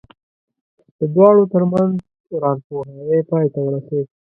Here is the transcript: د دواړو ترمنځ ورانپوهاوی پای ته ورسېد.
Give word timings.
د 0.97 0.99
دواړو 1.13 1.43
ترمنځ 1.53 1.93
ورانپوهاوی 2.35 3.19
پای 3.29 3.45
ته 3.53 3.59
ورسېد. 3.63 4.05